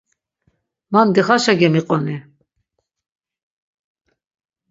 [0.93, 2.17] Man dixaşa gemiqoni!